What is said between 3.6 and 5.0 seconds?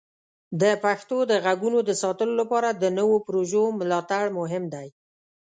ملاتړ مهم دی.